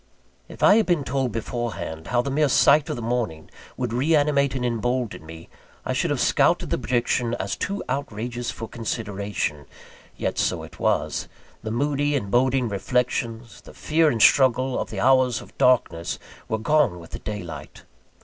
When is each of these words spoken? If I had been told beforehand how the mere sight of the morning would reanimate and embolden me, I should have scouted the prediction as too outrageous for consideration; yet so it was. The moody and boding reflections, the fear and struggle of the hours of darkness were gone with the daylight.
If 0.49 0.63
I 0.63 0.77
had 0.77 0.87
been 0.87 1.03
told 1.03 1.31
beforehand 1.31 2.07
how 2.07 2.23
the 2.23 2.31
mere 2.31 2.49
sight 2.49 2.89
of 2.89 2.95
the 2.95 3.03
morning 3.03 3.51
would 3.77 3.93
reanimate 3.93 4.55
and 4.55 4.65
embolden 4.65 5.23
me, 5.23 5.47
I 5.85 5.93
should 5.93 6.09
have 6.09 6.19
scouted 6.19 6.71
the 6.71 6.79
prediction 6.79 7.35
as 7.35 7.55
too 7.55 7.83
outrageous 7.87 8.49
for 8.49 8.67
consideration; 8.67 9.67
yet 10.17 10.39
so 10.39 10.63
it 10.63 10.79
was. 10.79 11.27
The 11.61 11.69
moody 11.69 12.15
and 12.15 12.31
boding 12.31 12.67
reflections, 12.67 13.61
the 13.61 13.75
fear 13.75 14.09
and 14.09 14.19
struggle 14.23 14.79
of 14.79 14.89
the 14.89 14.99
hours 14.99 15.39
of 15.39 15.55
darkness 15.59 16.17
were 16.49 16.57
gone 16.57 16.97
with 16.97 17.11
the 17.11 17.19
daylight. 17.19 17.83